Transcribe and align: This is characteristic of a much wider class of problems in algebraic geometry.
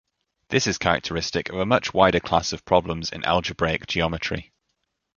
This 0.49 0.65
is 0.65 0.79
characteristic 0.79 1.49
of 1.49 1.59
a 1.59 1.65
much 1.67 1.93
wider 1.93 2.19
class 2.19 2.53
of 2.53 2.65
problems 2.65 3.11
in 3.11 3.23
algebraic 3.23 3.85
geometry. 3.85 4.51